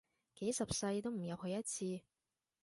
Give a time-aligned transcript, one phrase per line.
[0.39, 2.03] 幾十世都唔入去一次